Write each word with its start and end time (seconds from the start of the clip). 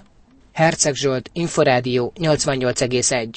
Herceg 0.52 0.94
Zsolt, 0.94 1.30
Inforádió 1.32 2.12
88,1 2.20 3.28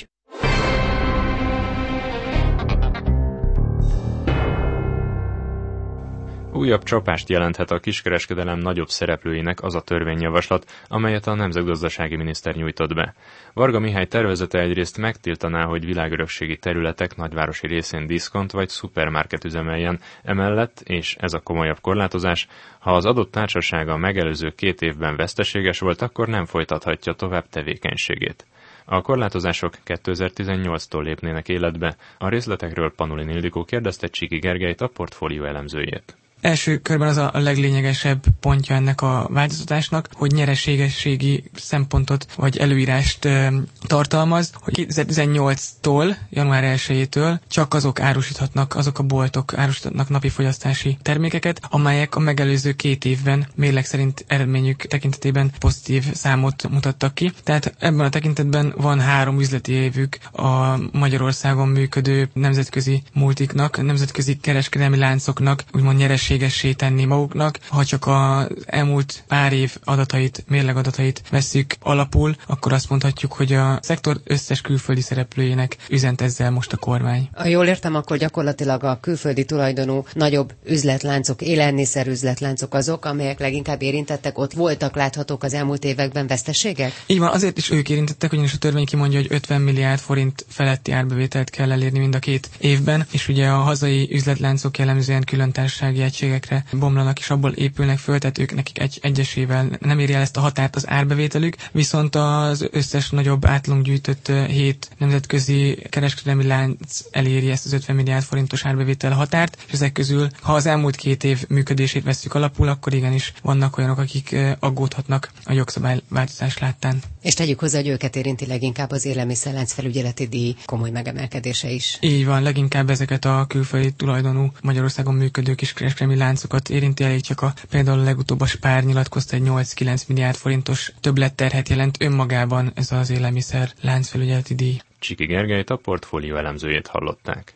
Újabb 6.60 6.84
csapást 6.84 7.30
jelenthet 7.30 7.72
a 7.72 7.80
kiskereskedelem 7.80 8.60
nagyobb 8.60 8.88
szereplőinek 8.88 9.64
az 9.64 9.76
a 9.76 9.82
törvényjavaslat, 9.82 10.72
amelyet 10.88 11.28
a 11.28 11.34
nemzetgazdasági 11.34 12.16
miniszter 12.16 12.56
nyújtott 12.56 12.94
be. 12.94 13.14
Varga 13.54 13.80
Mihály 13.80 14.06
tervezete 14.06 14.60
egyrészt 14.60 14.98
megtiltaná, 14.98 15.66
hogy 15.66 15.86
világörökségi 15.86 16.58
területek 16.58 17.16
nagyvárosi 17.16 17.68
részén 17.68 18.08
diszkont 18.08 18.52
vagy 18.52 18.70
szupermarket 18.70 19.44
üzemeljen, 19.44 20.00
emellett, 20.24 20.82
és 20.86 21.16
ez 21.20 21.34
a 21.34 21.40
komolyabb 21.40 21.80
korlátozás, 21.82 22.48
ha 22.80 22.96
az 22.96 23.06
adott 23.06 23.32
társasága 23.32 23.94
a 23.94 23.98
megelőző 23.98 24.50
két 24.50 24.82
évben 24.82 25.16
veszteséges 25.16 25.80
volt, 25.80 26.02
akkor 26.02 26.28
nem 26.28 26.46
folytathatja 26.46 27.14
tovább 27.14 27.50
tevékenységét. 27.50 28.46
A 28.86 29.02
korlátozások 29.02 29.74
2018-tól 29.86 31.04
lépnének 31.04 31.50
életbe. 31.50 31.96
A 32.18 32.30
részletekről 32.30 32.94
Panulin 32.96 33.30
Ildikó 33.30 33.64
kérdezte 33.64 34.08
Csiki 34.08 34.38
Gergelyt, 34.38 34.82
a 34.82 34.88
portfólió 34.88 35.44
elemzőjét. 35.44 36.18
Első 36.42 36.78
körben 36.78 37.08
az 37.08 37.18
a 37.18 37.32
leglényegesebb 37.34 38.24
pontja 38.40 38.76
ennek 38.76 39.02
a 39.02 39.28
változtatásnak, 39.32 40.08
hogy 40.14 40.32
nyereségességi 40.32 41.44
szempontot 41.56 42.26
vagy 42.36 42.58
előírást 42.58 43.26
e, 43.26 43.54
tartalmaz, 43.88 44.52
hogy 44.62 44.86
2018-tól, 44.90 46.16
január 46.30 46.74
1-től 46.78 47.40
csak 47.48 47.74
azok 47.74 48.00
árusíthatnak, 48.00 48.76
azok 48.76 49.00
a 49.00 49.04
boltok 49.04 49.54
árusíthatnak 49.58 50.10
napi 50.10 50.30
fogyasztási 50.30 50.98
termékeket, 51.02 51.62
amelyek 51.70 52.16
a 52.16 52.20
megelőző 52.20 52.72
két 52.74 53.06
évben 53.06 53.48
mérleg 53.56 53.86
szerint 53.86 54.26
eredményük 54.28 54.78
tekintetében 54.82 55.52
pozitív 55.60 56.14
számot 56.14 56.70
mutattak 56.70 57.14
ki. 57.16 57.32
Tehát 57.44 57.74
ebben 57.80 58.06
a 58.06 58.10
tekintetben 58.10 58.74
van 58.78 59.00
három 59.00 59.40
üzleti 59.40 59.72
évük 59.72 60.18
a 60.32 60.78
Magyarországon 60.92 61.68
működő 61.68 62.30
nemzetközi 62.34 63.02
multiknak, 63.14 63.82
nemzetközi 63.84 64.38
kereskedelmi 64.38 64.98
láncoknak, 64.98 65.64
úgymond 65.72 65.98
nyeres 65.98 66.29
szükségessé 66.30 66.74
tenni 66.74 67.06
maguknak. 67.06 67.60
Ha 67.68 67.86
csak 67.86 68.08
az 68.08 68.48
elmúlt 68.66 69.24
pár 69.28 69.54
év 69.54 69.78
adatait, 69.84 70.44
mérlegadatait 70.48 71.22
veszük 71.30 71.76
alapul, 71.82 72.36
akkor 72.48 72.74
azt 72.74 72.90
mondhatjuk, 72.90 73.34
hogy 73.34 73.54
a 73.54 73.80
szektor 73.82 74.18
összes 74.24 74.62
külföldi 74.62 75.02
szereplőjének 75.02 75.78
üzent 75.90 76.22
ezzel 76.22 76.52
most 76.52 76.74
a 76.74 76.78
kormány. 76.78 77.30
Ha 77.34 77.48
jól 77.48 77.66
értem, 77.66 77.96
akkor 77.96 78.18
gyakorlatilag 78.18 78.84
a 78.84 78.98
külföldi 79.02 79.46
tulajdonú 79.46 80.04
nagyobb 80.14 80.54
üzletláncok, 80.66 81.42
élelmiszer 81.42 82.08
üzletláncok 82.08 82.74
azok, 82.74 83.06
amelyek 83.06 83.40
leginkább 83.40 83.82
érintettek, 83.82 84.38
ott 84.38 84.54
voltak 84.54 84.96
láthatók 84.96 85.44
az 85.44 85.54
elmúlt 85.54 85.84
években 85.84 86.28
veszteségek? 86.28 87.04
Így 87.08 87.20
van, 87.20 87.30
azért 87.30 87.58
is 87.58 87.72
ők 87.72 87.90
érintettek, 87.90 88.32
ugyanis 88.32 88.54
a 88.54 88.58
törvény 88.58 88.86
kimondja, 88.86 89.20
hogy 89.20 89.32
50 89.32 89.62
milliárd 89.62 90.00
forint 90.00 90.46
feletti 90.50 90.92
árbevételt 90.92 91.50
kell 91.50 91.72
elérni 91.72 92.00
mind 92.00 92.16
a 92.16 92.20
két 92.20 92.50
évben, 92.58 93.08
és 93.12 93.28
ugye 93.28 93.48
a 93.48 93.58
hazai 93.58 94.10
üzletláncok 94.12 94.78
jellemzően 94.78 95.24
külön 95.24 95.52
társasági 95.52 96.02
egységekre 96.20 96.64
bomlanak, 96.72 97.20
és 97.20 97.30
abból 97.30 97.52
épülnek 97.52 97.98
föl, 97.98 98.20
tehát 98.20 98.38
ők 98.38 98.56
nekik 98.56 98.80
egy, 98.80 99.00
egyesével 99.02 99.78
nem 99.80 100.00
éri 100.00 100.14
el 100.14 100.22
ezt 100.22 100.38
a 100.38 100.40
határt 100.40 100.76
az 100.76 100.90
árbevételük, 100.90 101.56
viszont 101.72 102.16
az 102.16 102.68
összes 102.72 103.10
nagyobb 103.10 103.46
átlunk 103.46 103.84
gyűjtött 103.84 104.28
hét 104.48 104.90
nemzetközi 104.98 105.78
kereskedelmi 105.90 106.44
lánc 106.46 107.02
eléri 107.12 107.52
ezt 107.52 107.66
az 107.66 107.74
50 107.74 107.96
milliárd 107.96 108.24
forintos 108.24 108.66
árbevétel 108.66 109.12
határt, 109.12 109.58
és 109.68 109.74
ezek 109.74 109.92
közül, 109.92 110.28
ha 110.42 110.54
az 110.54 110.66
elmúlt 110.66 110.96
két 110.96 111.24
év 111.24 111.46
működését 111.50 112.04
veszük 112.04 112.34
alapul, 112.34 112.68
akkor 112.68 112.94
igenis 112.94 113.34
vannak 113.42 113.78
olyanok, 113.78 113.98
akik 113.98 114.36
aggódhatnak 114.60 115.32
a 115.44 115.54
jogszabályváltozás 115.54 116.58
láttán. 116.58 117.00
És 117.22 117.34
tegyük 117.34 117.60
hozzá, 117.60 117.78
hogy 117.78 117.88
őket 117.88 118.16
érinti 118.16 118.46
leginkább 118.46 118.92
az 118.92 119.06
élelmiszerlánc 119.06 119.74
felügyeleti 119.74 120.28
díj 120.28 120.56
komoly 120.66 120.90
megemelkedése 120.90 121.70
is. 121.70 121.98
Így 122.02 122.26
van, 122.26 122.42
leginkább 122.42 122.90
ezeket 122.90 123.26
a 123.26 123.46
külföldi 123.48 123.92
tulajdonú 123.92 124.52
Magyarországon 124.62 125.14
működő 125.16 125.56
kis 125.56 125.74
kereskedelmi 126.10 126.16
láncokat 126.16 126.70
érinti 126.70 127.04
elég 127.04 127.22
csak 127.22 127.42
a 127.42 127.54
például 127.70 128.00
a 128.00 128.04
legutóbb 128.04 128.42
a 128.42 128.46
Spár 128.46 128.84
nyilatkozta 128.84 129.36
egy 129.36 129.44
8-9 129.46 130.08
milliárd 130.08 130.36
forintos 130.36 130.92
többletterhet 131.02 131.70
jelent 131.70 132.02
önmagában 132.02 132.72
ez 132.76 132.92
az 132.92 133.10
élelmiszer 133.10 133.70
láncfelügyeleti 133.82 134.56
díj. 134.56 134.80
Csiki 135.00 135.26
Gergelyt 135.26 135.70
a 135.70 135.76
portfólió 135.76 136.36
elemzőjét 136.36 136.88
hallották. 136.88 137.54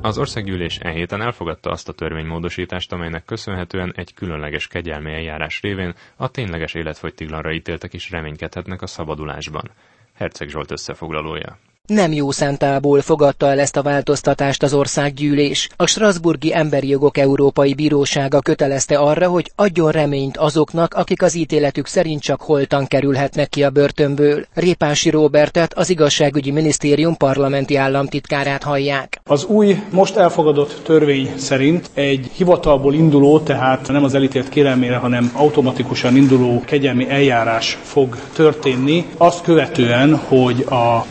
Az 0.00 0.18
országgyűlés 0.18 0.78
e 0.82 0.90
héten 0.90 1.22
elfogadta 1.22 1.70
azt 1.70 1.88
a 1.88 1.92
törvénymódosítást, 1.92 2.92
amelynek 2.92 3.24
köszönhetően 3.24 3.92
egy 3.96 4.14
különleges 4.14 4.66
kegyelmi 4.66 5.12
eljárás 5.12 5.60
révén 5.60 5.94
a 6.16 6.28
tényleges 6.30 6.74
életfogytiglanra 6.74 7.52
ítéltek 7.52 7.92
is 7.92 8.10
reménykedhetnek 8.10 8.82
a 8.82 8.86
szabadulásban. 8.86 9.70
Herceg 10.14 10.48
Zsolt 10.48 10.70
összefoglalója. 10.70 11.58
Nem 11.88 12.12
jó 12.12 12.30
szentából 12.30 13.00
fogadta 13.00 13.46
el 13.46 13.60
ezt 13.60 13.76
a 13.76 13.82
változtatást 13.82 14.62
az 14.62 14.74
országgyűlés. 14.74 15.68
A 15.76 15.86
Strasburgi 15.86 16.54
Emberi 16.54 16.88
Jogok 16.88 17.18
Európai 17.18 17.74
Bírósága 17.74 18.40
kötelezte 18.40 18.98
arra, 18.98 19.28
hogy 19.28 19.52
adjon 19.56 19.90
reményt 19.90 20.36
azoknak, 20.36 20.94
akik 20.94 21.22
az 21.22 21.34
ítéletük 21.34 21.86
szerint 21.86 22.22
csak 22.22 22.40
holtan 22.40 22.86
kerülhetnek 22.86 23.48
ki 23.48 23.62
a 23.62 23.70
börtönből. 23.70 24.44
Répási 24.54 25.10
Robertet, 25.10 25.74
az 25.74 25.90
igazságügyi 25.90 26.50
minisztérium 26.50 27.16
parlamenti 27.16 27.76
államtitkárát 27.76 28.62
hallják. 28.62 29.20
Az 29.24 29.44
új, 29.44 29.82
most 29.90 30.16
elfogadott 30.16 30.80
törvény 30.84 31.32
szerint 31.36 31.90
egy 31.94 32.30
hivatalból 32.36 32.94
induló, 32.94 33.38
tehát 33.38 33.88
nem 33.88 34.04
az 34.04 34.14
elítélt 34.14 34.48
kérelmére, 34.48 34.96
hanem 34.96 35.30
automatikusan 35.34 36.16
induló 36.16 36.62
kegyelmi 36.66 37.10
eljárás 37.10 37.78
fog 37.82 38.18
történni, 38.32 39.06
azt 39.16 39.42
követően, 39.42 40.16
hogy 40.16 40.64
a 40.68 41.06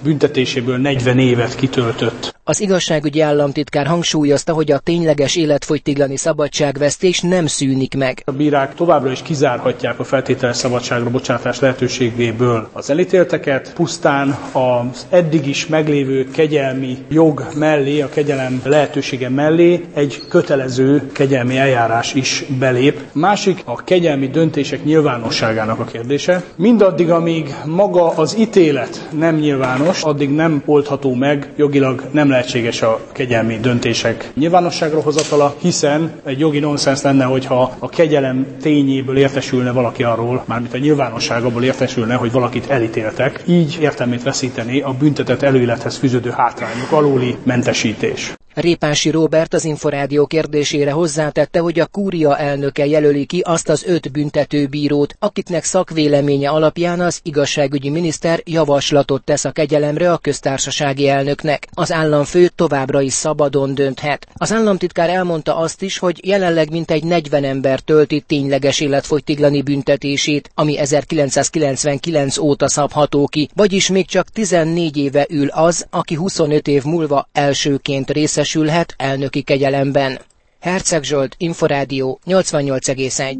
büntetéséből 0.68 0.78
40 0.78 1.20
évet 1.20 1.56
kitöltött 1.56 2.37
az 2.50 2.62
igazságügyi 2.62 3.22
államtitkár 3.22 3.86
hangsúlyozta, 3.86 4.54
hogy 4.54 4.72
a 4.72 4.78
tényleges 4.80 5.36
életfogytiglani 5.36 6.18
szabadságvesztés 6.18 7.22
nem 7.22 7.46
szűnik 7.46 7.96
meg. 7.96 8.22
A 8.26 8.32
bírák 8.32 8.76
továbbra 8.76 9.12
is 9.12 9.22
kizárhatják 9.22 10.00
a 10.00 10.04
feltételes 10.04 10.58
szabadságra 10.58 11.10
bocsátás 11.10 11.60
lehetőségéből 11.60 12.70
az 12.74 12.90
elítélteket, 12.90 13.74
pusztán 13.74 14.38
az 14.52 15.06
eddig 15.10 15.48
is 15.48 15.68
meglévő 15.68 16.30
kegyelmi 16.32 16.98
jog 17.10 17.48
mellé, 17.56 18.02
a 18.02 18.10
kegyelem 18.10 18.62
lehetősége 18.64 19.30
mellé 19.30 19.86
egy 19.94 20.22
kötelező 20.30 21.12
kegyelmi 21.12 21.58
eljárás 21.58 22.14
is 22.14 22.46
belép. 22.60 23.00
Másik 23.12 23.62
a 23.66 23.84
kegyelmi 23.84 24.28
döntések 24.28 24.84
nyilvánosságának 24.84 25.80
a 25.80 25.86
kérdése. 25.86 26.44
Mindaddig, 26.56 27.12
amíg 27.12 27.56
maga 27.66 28.10
az 28.10 28.38
ítélet 28.40 29.08
nem 29.18 29.36
nyilvános, 29.36 30.02
addig 30.02 30.30
nem 30.30 30.62
oldható 30.66 31.14
meg, 31.14 31.54
jogilag 31.56 32.04
nem 32.12 32.36
lehetséges 32.38 32.82
a 32.82 33.00
kegyelmi 33.12 33.58
döntések 33.60 34.30
nyilvánosságra 34.36 35.02
hozatala, 35.02 35.56
hiszen 35.60 36.12
egy 36.26 36.40
jogi 36.40 36.60
nonsens 36.60 37.02
lenne, 37.02 37.24
hogyha 37.24 37.76
a 37.80 37.90
kegyelem 37.90 38.46
tényéből 38.62 39.18
értesülne 39.18 39.72
valaki 39.72 40.04
arról, 40.04 40.44
mármint 40.46 40.74
a 40.74 40.78
nyilvánosságból 40.78 41.64
értesülne, 41.64 42.16
hogy 42.16 42.32
valakit 42.32 42.70
elítéltek, 42.70 43.44
így 43.48 43.78
értelmét 43.82 44.24
veszíteni 44.24 44.82
a 44.82 44.94
büntetett 44.94 45.42
előélethez 45.42 45.98
fűződő 45.98 46.30
hátrányok 46.30 46.92
alóli 46.92 47.36
mentesítés. 47.44 48.37
Répási 48.58 49.10
Robert 49.10 49.54
az 49.54 49.66
Inforádió 49.66 50.26
kérdésére 50.26 50.92
hozzátette, 50.92 51.60
hogy 51.60 51.80
a 51.80 51.86
kúria 51.86 52.38
elnöke 52.38 52.86
jelöli 52.86 53.26
ki 53.26 53.40
azt 53.40 53.70
az 53.70 53.84
öt 53.84 54.12
büntetőbírót, 54.12 55.16
akiknek 55.20 55.64
szakvéleménye 55.64 56.50
alapján 56.50 57.00
az 57.00 57.20
igazságügyi 57.24 57.90
miniszter 57.90 58.42
javaslatot 58.46 59.24
tesz 59.24 59.46
a 59.46 59.52
kegyelemre 59.52 60.12
a 60.12 60.18
köztársasági 60.18 61.08
elnöknek. 61.08 61.68
Az 61.74 61.92
államfő 61.92 62.48
továbbra 62.48 63.02
is 63.02 63.14
szabadon 63.14 63.74
dönthet. 63.76 64.28
Az 64.34 64.52
államtitkár 64.54 65.10
elmondta 65.10 65.58
azt 65.58 65.82
is, 65.82 65.98
hogy 65.98 66.28
jelenleg 66.28 66.72
mintegy 66.72 67.04
40 67.04 67.44
ember 67.44 67.80
tölti 67.80 68.22
tényleges 68.28 68.80
életfogytiglani 68.80 69.62
büntetését, 69.62 70.52
ami 70.54 70.78
1999 70.78 72.38
óta 72.38 72.68
szabható 72.68 73.28
ki, 73.28 73.50
vagyis 73.56 73.90
még 73.90 74.06
csak 74.06 74.30
14 74.30 74.98
éve 74.98 75.26
ül 75.30 75.48
az, 75.48 75.86
aki 75.90 76.16
25 76.16 76.68
év 76.68 76.84
múlva 76.84 77.30
elsőként 77.32 78.12
részes 78.12 78.46
részesülhet 78.48 78.94
elnöki 78.98 79.42
kegyelemben. 79.42 80.20
Herceg 80.60 81.04
Zsolt, 81.04 81.36
Inforádió 81.38 82.20
88,1 82.26 83.36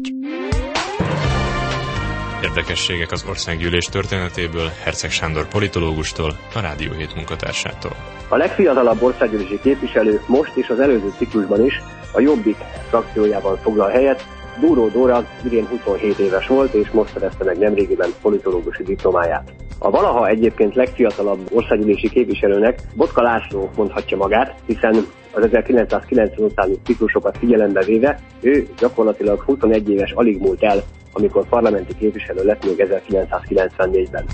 Érdekességek 2.42 3.12
az 3.12 3.24
országgyűlés 3.28 3.84
történetéből 3.84 4.70
Herceg 4.82 5.10
Sándor 5.10 5.48
politológustól, 5.48 6.38
a 6.54 6.60
Rádió 6.60 6.92
7 6.92 7.14
munkatársától. 7.14 7.96
A 8.28 8.36
legfiatalabb 8.36 9.02
országgyűlési 9.02 9.60
képviselő 9.62 10.20
most 10.26 10.56
és 10.56 10.68
az 10.68 10.80
előző 10.80 11.12
ciklusban 11.18 11.64
is 11.64 11.80
a 12.12 12.20
Jobbik 12.20 12.56
frakciójában 12.88 13.58
foglal 13.62 13.90
helyet, 13.90 14.26
Dúró 14.60 14.88
Dóra 14.88 15.26
idén 15.44 15.66
27 15.66 16.18
éves 16.18 16.46
volt, 16.46 16.72
és 16.74 16.90
most 16.90 17.12
szerezte 17.12 17.44
meg 17.44 17.58
nemrégiben 17.58 18.10
politológusi 18.22 18.82
diplomáját. 18.82 19.52
A 19.78 19.90
valaha 19.90 20.28
egyébként 20.28 20.74
legfiatalabb 20.74 21.38
országgyűlési 21.52 22.08
képviselőnek 22.08 22.80
Botka 22.96 23.22
László 23.22 23.70
mondhatja 23.76 24.16
magát, 24.16 24.54
hiszen 24.66 25.06
az 25.32 25.44
1990 25.44 26.44
utáni 26.44 26.74
ciklusokat 26.84 27.38
figyelembe 27.38 27.84
véve, 27.84 28.20
ő 28.40 28.68
gyakorlatilag 28.78 29.40
21 29.40 29.90
éves 29.90 30.12
alig 30.12 30.40
múlt 30.40 30.62
el, 30.62 30.82
amikor 31.12 31.48
parlamenti 31.48 31.94
képviselő 31.96 32.44
lett 32.44 32.64
még 32.64 32.86
1994-ben. 32.88 34.24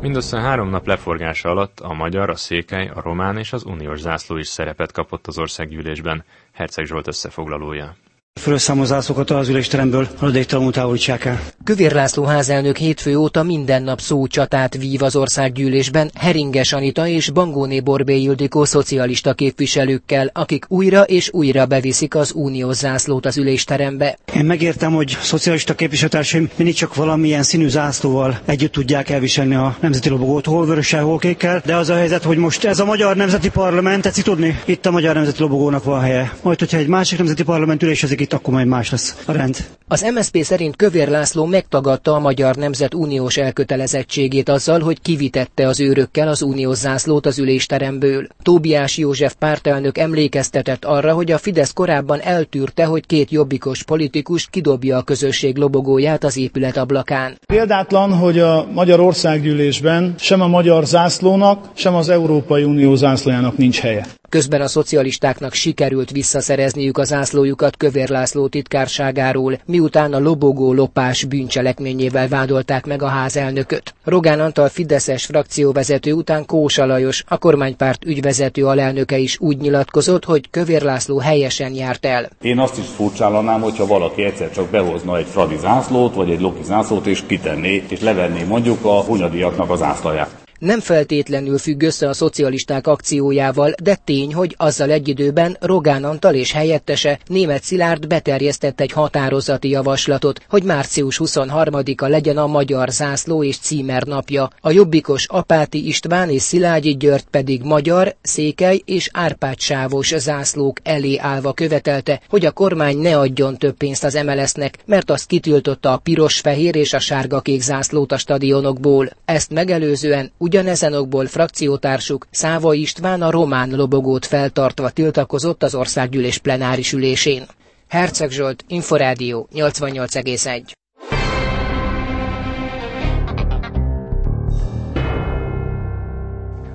Mindössze 0.00 0.40
három 0.40 0.68
nap 0.68 0.86
leforgása 0.86 1.48
alatt 1.48 1.80
a 1.80 1.92
magyar, 1.92 2.30
a 2.30 2.36
székely, 2.36 2.90
a 2.94 3.00
román 3.00 3.36
és 3.36 3.52
az 3.52 3.64
uniós 3.64 4.00
zászló 4.00 4.36
is 4.36 4.46
szerepet 4.46 4.92
kapott 4.92 5.26
az 5.26 5.38
országgyűlésben. 5.38 6.24
Herceg 6.52 6.84
Zsolt 6.84 7.06
összefoglalója. 7.06 7.94
Fölszámozásokat 8.40 9.30
az 9.30 9.48
ülésteremből 9.48 10.08
haladéktalanul 10.18 10.72
távolítsák 10.72 11.24
el. 11.24 11.40
Kövér 11.64 11.92
László 11.92 12.24
házelnök 12.24 12.76
hétfő 12.76 13.16
óta 13.16 13.42
minden 13.42 13.82
nap 13.82 14.00
szócsatát 14.00 14.76
vív 14.76 15.02
az 15.02 15.16
országgyűlésben 15.16 16.10
Heringes 16.14 16.72
Anita 16.72 17.06
és 17.06 17.30
Bangóné 17.30 17.80
Borbé 17.80 18.20
Ildikó 18.20 18.64
szocialista 18.64 19.34
képviselőkkel, 19.34 20.30
akik 20.34 20.64
újra 20.68 21.02
és 21.02 21.30
újra 21.32 21.66
beviszik 21.66 22.14
az 22.14 22.32
uniós 22.34 22.76
zászlót 22.76 23.26
az 23.26 23.36
ülésterembe. 23.36 24.18
Én 24.34 24.44
megértem, 24.44 24.92
hogy 24.92 25.16
szocialista 25.20 25.74
képviselőtársaim 25.74 26.50
mindig 26.56 26.74
csak 26.74 26.94
valamilyen 26.94 27.42
színű 27.42 27.68
zászlóval 27.68 28.40
együtt 28.44 28.72
tudják 28.72 29.08
elviselni 29.10 29.54
a 29.54 29.76
nemzeti 29.80 30.08
lobogót, 30.08 30.46
hol 30.46 30.66
vörössel, 30.66 31.02
hol 31.02 31.18
kékkel, 31.18 31.62
de 31.64 31.76
az 31.76 31.88
a 31.88 31.94
helyzet, 31.94 32.22
hogy 32.22 32.36
most 32.36 32.64
ez 32.64 32.78
a 32.78 32.84
Magyar 32.84 33.16
Nemzeti 33.16 33.50
Parlament, 33.50 34.02
tetszik 34.02 34.24
tudni, 34.24 34.58
itt 34.64 34.86
a 34.86 34.90
Magyar 34.90 35.14
Nemzeti 35.14 35.40
Lobogónak 35.40 35.84
van 35.84 36.00
helye. 36.00 36.32
Majd, 36.42 36.58
hogyha 36.58 36.76
egy 36.78 36.86
másik 36.86 37.18
nemzeti 37.18 37.42
parlament 37.42 37.82
ülésezik 37.82 38.20
itt, 38.22 38.32
akkor 38.32 38.54
majd 38.54 38.66
más 38.66 38.90
lesz 38.90 39.22
a 39.26 39.32
rend. 39.32 39.56
Az 39.88 40.06
MSZP 40.14 40.42
szerint 40.42 40.76
Kövér 40.76 41.08
László 41.08 41.44
megtagadta 41.44 42.14
a 42.14 42.18
Magyar 42.18 42.56
Nemzet 42.56 42.94
uniós 42.94 43.36
elkötelezettségét 43.36 44.48
azzal, 44.48 44.80
hogy 44.80 45.00
kivitette 45.00 45.66
az 45.68 45.80
őrökkel 45.80 46.28
az 46.28 46.42
uniós 46.42 46.76
zászlót 46.76 47.26
az 47.26 47.38
ülésteremből. 47.38 48.26
Tóbiás 48.42 48.96
József 48.98 49.34
pártelnök 49.38 49.98
emlékeztetett 49.98 50.84
arra, 50.84 51.12
hogy 51.12 51.32
a 51.32 51.38
Fidesz 51.38 51.72
korábban 51.72 52.20
eltűrte, 52.20 52.84
hogy 52.84 53.06
két 53.06 53.30
jobbikos 53.30 53.82
politikus 53.82 54.46
kidobja 54.50 54.96
a 54.96 55.02
közösség 55.02 55.56
lobogóját 55.56 56.24
az 56.24 56.36
épület 56.36 56.76
ablakán. 56.76 57.38
Példátlan, 57.46 58.12
hogy 58.12 58.38
a 58.38 58.66
Magyar 58.72 59.00
Országgyűlésben 59.00 60.14
sem 60.18 60.40
a 60.40 60.46
magyar 60.46 60.84
zászlónak, 60.84 61.70
sem 61.74 61.94
az 61.94 62.08
Európai 62.08 62.62
Unió 62.62 62.94
zászlójának 62.94 63.56
nincs 63.56 63.80
helye. 63.80 64.06
Közben 64.32 64.60
a 64.60 64.68
szocialistáknak 64.68 65.52
sikerült 65.52 66.10
visszaszerezniük 66.10 66.98
az 66.98 67.08
zászlójukat 67.08 67.76
Kövér 67.76 68.08
László 68.08 68.48
titkárságáról, 68.48 69.58
miután 69.66 70.12
a 70.12 70.18
lobogó 70.18 70.72
lopás 70.72 71.24
bűncselekményével 71.24 72.28
vádolták 72.28 72.86
meg 72.86 73.02
a 73.02 73.06
házelnököt. 73.06 73.94
Rogán 74.04 74.40
Antal 74.40 74.68
Fideszes 74.68 75.24
frakcióvezető 75.24 76.12
után 76.12 76.46
Kósa 76.46 76.86
Lajos, 76.86 77.24
a 77.28 77.38
kormánypárt 77.38 78.04
ügyvezető 78.04 78.66
alelnöke 78.66 79.18
is 79.18 79.36
úgy 79.40 79.56
nyilatkozott, 79.56 80.24
hogy 80.24 80.50
Kövér 80.50 80.82
László 80.82 81.18
helyesen 81.18 81.74
járt 81.74 82.06
el. 82.06 82.28
Én 82.42 82.58
azt 82.58 82.78
is 82.78 82.86
furcsálanám, 82.96 83.60
hogyha 83.60 83.86
valaki 83.86 84.22
egyszer 84.22 84.50
csak 84.50 84.70
behozna 84.70 85.16
egy 85.16 85.26
Fradi 85.26 85.56
zászlót, 85.56 86.14
vagy 86.14 86.30
egy 86.30 86.40
Loki 86.40 86.62
zászlót, 86.62 87.06
és 87.06 87.22
kitenné, 87.26 87.84
és 87.88 88.00
levenné 88.00 88.42
mondjuk 88.42 88.84
a 88.84 89.00
hunyadiaknak 89.02 89.70
az 89.70 89.82
ászlaját 89.82 90.41
nem 90.62 90.80
feltétlenül 90.80 91.58
függ 91.58 91.82
össze 91.82 92.08
a 92.08 92.12
szocialisták 92.12 92.86
akciójával, 92.86 93.72
de 93.82 93.98
tény, 94.04 94.34
hogy 94.34 94.54
azzal 94.58 94.90
egy 94.90 95.08
időben 95.08 95.56
Rogán 95.60 96.04
Antal 96.04 96.34
és 96.34 96.52
helyettese 96.52 97.18
német 97.26 97.62
Szilárd 97.62 98.06
beterjesztett 98.06 98.80
egy 98.80 98.92
határozati 98.92 99.68
javaslatot, 99.68 100.40
hogy 100.48 100.62
március 100.62 101.20
23-a 101.24 102.06
legyen 102.06 102.36
a 102.36 102.46
magyar 102.46 102.88
zászló 102.88 103.44
és 103.44 103.58
címer 103.58 104.02
napja. 104.02 104.50
A 104.60 104.70
jobbikos 104.70 105.26
Apáti 105.28 105.86
István 105.86 106.30
és 106.30 106.42
Szilágyi 106.42 106.96
György 106.96 107.24
pedig 107.30 107.62
magyar, 107.62 108.14
székely 108.22 108.82
és 108.84 109.08
Árpád 109.12 109.60
sávos 109.60 110.14
zászlók 110.16 110.78
elé 110.82 111.18
állva 111.18 111.52
követelte, 111.52 112.20
hogy 112.28 112.44
a 112.44 112.50
kormány 112.50 112.98
ne 112.98 113.18
adjon 113.18 113.58
több 113.58 113.76
pénzt 113.76 114.04
az 114.04 114.14
MLS-nek, 114.24 114.78
mert 114.86 115.10
azt 115.10 115.26
kitiltotta 115.26 115.92
a 115.92 115.96
piros-fehér 115.96 116.76
és 116.76 116.92
a 116.92 116.98
sárga-kék 116.98 117.60
zászlót 117.60 118.12
a 118.12 118.18
stadionokból. 118.18 119.10
Ezt 119.24 119.52
megelőzően 119.52 120.32
Ugyanezen 120.52 120.94
okból 120.94 121.26
frakciótársuk 121.26 122.26
Száva 122.30 122.74
István 122.74 123.22
a 123.22 123.30
román 123.30 123.70
lobogót 123.70 124.26
feltartva 124.26 124.90
tiltakozott 124.90 125.62
az 125.62 125.74
országgyűlés 125.74 126.38
plenáris 126.38 126.92
ülésén. 126.92 127.44
Herceg 127.88 128.30
Zsolt, 128.30 128.64
Inforádió 128.68 129.48
88,1 129.54 130.72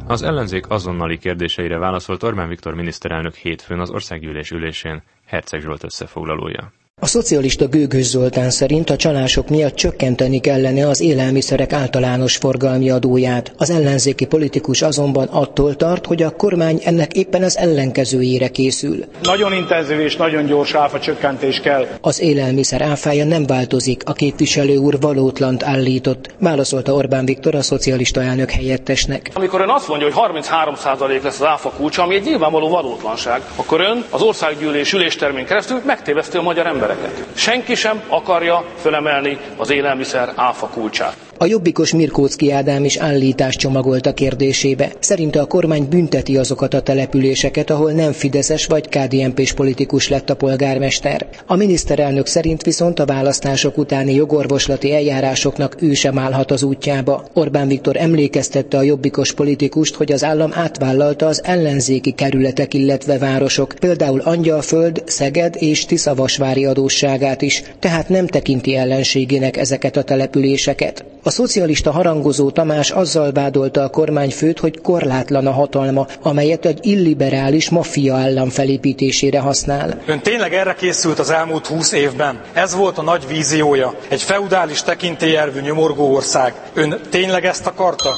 Az 0.08 0.22
ellenzék 0.22 0.70
azonnali 0.70 1.18
kérdéseire 1.18 1.78
válaszolt 1.78 2.24
Orbán 2.24 2.48
Viktor 2.48 2.74
miniszterelnök 2.74 3.36
hétfőn 3.36 3.80
az 3.80 3.90
országgyűlés 3.90 4.52
ülésén, 4.52 5.04
Herceg 5.26 5.62
Zsolt 5.62 5.84
összefoglalója. 5.84 6.72
A 7.02 7.06
szocialista 7.06 7.68
Gőgös 7.68 8.06
Zoltán 8.06 8.50
szerint 8.50 8.90
a 8.90 8.96
csalások 8.96 9.50
miatt 9.50 9.76
csökkenteni 9.76 10.40
kellene 10.40 10.88
az 10.88 11.02
élelmiszerek 11.02 11.74
általános 11.74 12.36
forgalmi 12.36 12.90
adóját. 12.90 13.52
Az 13.58 13.70
ellenzéki 13.70 14.26
politikus 14.26 14.82
azonban 14.82 15.28
attól 15.28 15.76
tart, 15.76 16.06
hogy 16.06 16.22
a 16.24 16.30
kormány 16.30 16.82
ennek 16.86 17.14
éppen 17.14 17.44
az 17.44 17.58
ellenkezőjére 17.58 18.48
készül. 18.48 19.06
Nagyon 19.24 19.54
intenzív 19.54 20.00
és 20.00 20.16
nagyon 20.16 20.46
gyors 20.46 20.74
áfa 20.74 21.00
csökkentés 21.00 21.60
kell. 21.60 21.88
Az 22.02 22.20
élelmiszer 22.22 22.82
áfája 22.82 23.26
nem 23.26 23.46
változik, 23.46 24.02
a 24.06 24.14
képviselő 24.14 24.78
úr 24.78 25.00
valótlant 25.00 25.64
állított, 25.64 26.34
válaszolta 26.40 26.94
Orbán 26.94 27.26
Viktor 27.26 27.56
a 27.56 27.62
szocialista 27.62 28.22
elnök 28.22 28.52
helyettesnek. 28.52 29.32
Amikor 29.34 29.62
ön 29.62 29.70
azt 29.70 29.88
mondja, 29.88 30.08
hogy 30.12 30.32
33% 30.36 31.24
lesz 31.24 31.40
az 31.40 31.46
áfa 31.48 31.70
kulcsa, 31.70 32.04
ami 32.04 32.16
egy 32.16 32.24
nyilvánvaló 32.26 32.68
valótlanság, 32.70 33.42
akkor 33.56 33.80
ön 33.82 34.04
az 34.10 34.22
országgyűlés 34.22 34.94
üléstermén 34.94 35.46
keresztül 35.46 35.82
megtéveszti 35.86 36.38
a 36.38 36.42
magyar 36.42 36.68
ember 36.68 36.86
embereket. 36.90 37.26
Senki 37.36 37.76
sem 37.76 38.02
akarja 38.08 38.66
fölemelni 38.78 39.38
az 39.58 39.70
élelmiszer 39.70 40.34
áfa 40.36 40.68
kulcsát. 40.68 41.27
A 41.40 41.46
jobbikos 41.46 41.94
Mirkóczki 41.94 42.52
Ádám 42.52 42.84
is 42.84 42.98
állítást 42.98 43.60
csomagolt 43.60 44.06
a 44.06 44.14
kérdésébe. 44.14 44.92
Szerinte 45.00 45.42
a 45.42 45.46
kormány 45.46 45.88
bünteti 45.90 46.38
azokat 46.38 46.74
a 46.74 46.82
településeket, 46.82 47.70
ahol 47.70 47.92
nem 47.92 48.12
Fideszes 48.12 48.66
vagy 48.66 48.90
KDNP-s 48.90 49.54
politikus 49.54 50.10
lett 50.10 50.30
a 50.30 50.36
polgármester. 50.36 51.28
A 51.46 51.56
miniszterelnök 51.56 52.26
szerint 52.26 52.64
viszont 52.64 53.00
a 53.00 53.06
választások 53.06 53.78
utáni 53.78 54.14
jogorvoslati 54.14 54.94
eljárásoknak 54.94 55.82
ő 55.82 55.94
sem 55.94 56.18
állhat 56.20 56.52
az 56.52 56.64
útjába. 56.64 57.26
Orbán 57.34 57.68
Viktor 57.68 57.98
emlékeztette 57.98 58.78
a 58.78 58.82
jobbikos 58.82 59.34
politikust, 59.34 59.96
hogy 59.96 60.12
az 60.12 60.24
állam 60.24 60.52
átvállalta 60.54 61.26
az 61.26 61.42
ellenzéki 61.44 62.12
kerületek, 62.12 62.74
illetve 62.74 63.18
városok, 63.18 63.74
például 63.80 64.20
Angyalföld, 64.20 65.04
Szeged 65.06 65.56
és 65.60 65.86
Tiszavasvári 65.86 66.66
adósságát 66.66 67.42
is, 67.42 67.64
tehát 67.80 68.10
nem 68.10 68.28
tekinti 68.28 68.76
ellenségének 68.76 69.58
ezeket 69.58 69.98
a 69.98 70.04
településeket. 70.04 71.06
A 71.28 71.30
szocialista 71.30 71.92
harangozó 71.92 72.50
Tamás 72.50 72.92
azzal 72.92 73.32
vádolta 73.32 73.84
a 73.84 73.90
kormányfőt, 73.90 74.60
hogy 74.60 74.82
korlátlan 74.82 75.48
a 75.48 75.52
hatalma, 75.52 76.08
amelyet 76.22 76.66
egy 76.66 76.80
illiberális 76.82 77.70
maffia 77.70 78.16
állam 78.16 78.50
felépítésére 78.50 79.40
használ. 79.40 80.02
Ön 80.06 80.20
tényleg 80.20 80.54
erre 80.54 80.74
készült 80.74 81.20
az 81.20 81.30
elmúlt 81.30 81.68
húsz 81.68 81.92
évben? 81.92 82.42
Ez 82.54 82.76
volt 82.76 82.98
a 82.98 83.02
nagy 83.02 83.28
víziója. 83.28 83.94
Egy 84.08 84.22
feudális 84.22 84.82
tekintélyelvű 84.82 85.60
nyomorgó 85.60 86.14
ország. 86.14 86.54
Ön 86.74 87.00
tényleg 87.10 87.46
ezt 87.46 87.68
akarta? 87.68 88.10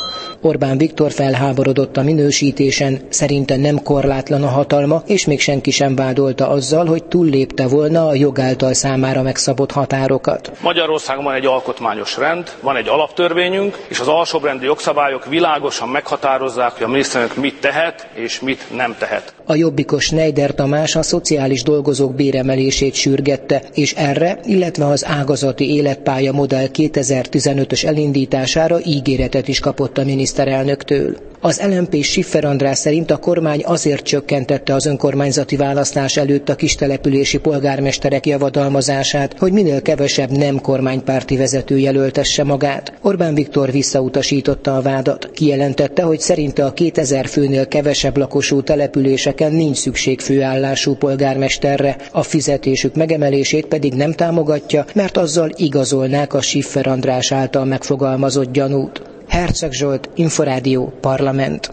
Orbán 0.42 0.78
Viktor 0.78 1.12
felháborodott 1.12 1.98
a 1.98 2.04
minősítésen, 2.04 3.00
szerinte 3.10 3.58
nem 3.58 3.84
korlátlan 3.84 4.44
a 4.44 4.48
hatalma, 4.48 5.02
és 5.06 5.26
még 5.26 5.40
senki 5.40 5.72
sem 5.72 5.96
vádolta 5.96 6.50
azzal, 6.50 6.86
hogy 6.86 7.04
túllépte 7.04 7.68
volna 7.68 8.08
a 8.08 8.14
jogáltal 8.14 8.74
számára 8.74 9.22
megszabott 9.22 9.72
határokat. 9.72 10.52
Magyarországon 10.62 11.24
van 11.24 11.34
egy 11.34 11.46
alkotmányos 11.46 12.18
rend, 12.18 12.52
van 12.62 12.76
egy 12.76 12.88
alaptörvényünk, 13.00 13.86
és 13.88 14.00
az 14.00 14.08
alsóbrendi 14.08 14.66
jogszabályok 14.66 15.26
világosan 15.26 15.90
meghatározzák, 15.90 16.72
hogy 16.72 16.84
a 16.84 16.88
miniszterelnök 16.88 17.38
mit 17.38 17.60
tehet 17.60 18.08
és 18.14 18.40
mit 18.40 18.64
nem 18.76 18.96
tehet. 19.00 19.34
A 19.46 19.56
jobbikos 19.56 20.10
Neider 20.10 20.54
Tamás 20.54 20.96
a 20.96 21.02
szociális 21.02 21.64
dolgozók 21.64 22.16
béremelését 22.16 22.94
sürgette, 22.94 23.62
és 23.74 23.94
erre, 23.94 24.40
illetve 24.46 24.86
az 24.86 25.06
ágazati 25.06 25.74
életpálya 25.74 26.32
modell 26.32 26.68
2015-ös 26.74 27.86
elindítására 27.86 28.78
ígéretet 28.84 29.48
is 29.48 29.60
kapott 29.60 29.98
a 29.98 30.04
miniszterelnöktől. 30.04 31.29
Az 31.42 31.62
LMP 31.70 32.04
Siffer 32.04 32.46
András 32.46 32.78
szerint 32.78 33.12
a 33.12 33.18
kormány 33.18 33.62
azért 33.66 34.04
csökkentette 34.04 34.74
az 34.74 34.86
önkormányzati 34.86 35.56
választás 35.56 36.18
előtt 36.18 36.50
a 36.50 36.56
kistelepülési 36.56 37.38
polgármesterek 37.38 38.26
javadalmazását, 38.26 39.36
hogy 39.38 39.52
minél 39.52 39.82
kevesebb 39.82 40.30
nem 40.32 40.62
kormánypárti 40.62 41.38
vezető 41.38 41.78
jelöltesse 41.78 42.44
magát. 42.44 42.94
Orbán 43.02 43.34
Viktor 43.34 43.72
visszautasította 43.72 44.76
a 44.76 44.82
vádat. 44.82 45.30
Kijelentette, 45.34 46.02
hogy 46.02 46.20
szerinte 46.20 46.66
a 46.66 46.74
2000 46.74 47.28
főnél 47.28 47.68
kevesebb 47.68 48.18
lakosú 48.18 48.62
településeken 48.62 49.52
nincs 49.52 49.78
szükség 49.78 50.20
főállású 50.20 50.94
polgármesterre, 50.96 51.96
a 52.12 52.24
fizetésük 52.24 52.96
megemelését 52.96 53.66
pedig 53.66 53.94
nem 53.94 54.12
támogatja, 54.14 54.86
mert 54.94 55.18
azzal 55.18 55.50
igazolnák 55.56 56.34
a 56.34 56.42
Siffer 56.42 56.88
András 56.88 57.32
által 57.32 57.66
megfogalmazott 57.66 58.52
gyanút. 58.52 59.02
Herceg 59.30 59.72
Zsolt, 59.72 60.10
Inforádió, 60.16 60.94
Parlament. 61.02 61.70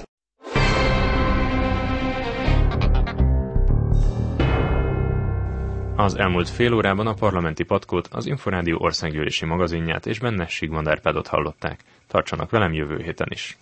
Az 5.96 6.14
elmúlt 6.18 6.48
fél 6.48 6.72
órában 6.74 7.06
a 7.06 7.14
parlamenti 7.14 7.62
patkót, 7.64 8.08
az 8.10 8.26
Inforádió 8.26 8.78
országgyűlési 8.80 9.44
magazinját 9.44 10.06
és 10.06 10.18
benne 10.18 10.46
Sigmond 10.46 10.88
Árpádot 10.88 11.26
hallották. 11.26 11.80
Tartsanak 12.06 12.50
velem 12.50 12.72
jövő 12.72 13.02
héten 13.02 13.28
is. 13.30 13.56